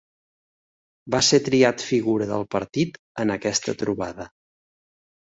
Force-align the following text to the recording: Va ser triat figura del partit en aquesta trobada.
Va 1.15 1.19
ser 1.27 1.41
triat 1.49 1.85
figura 1.91 2.31
del 2.33 2.49
partit 2.57 3.01
en 3.27 3.39
aquesta 3.39 3.81
trobada. 3.87 4.31